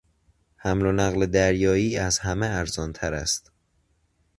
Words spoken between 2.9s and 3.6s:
تر است.